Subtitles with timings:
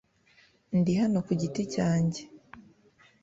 [0.77, 2.21] Ndi hano ku giti cyanjye